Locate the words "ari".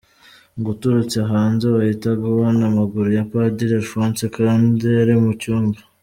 5.01-5.15